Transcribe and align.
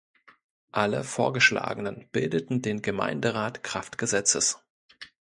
Alle 0.71 1.03
Vorgeschlagenen 1.03 2.09
bildeten 2.11 2.63
den 2.63 2.81
Gemeinderat 2.81 3.61
kraft 3.61 3.99
Gesetzes. 3.99 4.57